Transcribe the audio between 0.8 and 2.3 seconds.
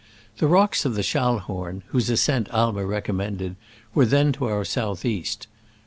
of the Schallhorn, whose